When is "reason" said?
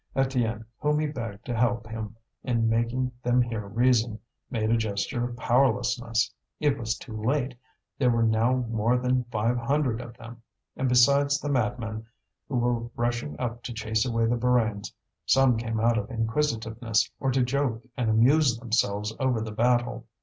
3.67-4.17